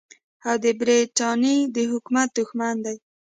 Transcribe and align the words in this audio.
او 0.49 0.55
د 0.63 0.65
برټانیې 0.79 1.57
د 1.75 1.77
حکومت 1.91 2.29
دښمن 2.37 2.75
دی. 2.85 2.97